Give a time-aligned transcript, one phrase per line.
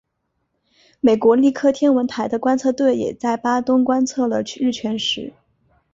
[0.99, 5.31] 美国利克天文台的观测队也在巴东观测了日全食。